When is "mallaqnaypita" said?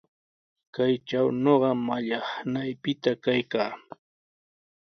1.87-3.11